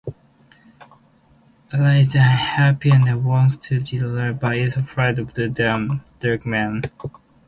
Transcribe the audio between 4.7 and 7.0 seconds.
afraid of the "Dark Men".